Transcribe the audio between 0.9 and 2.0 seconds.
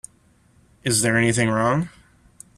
there anything wrong?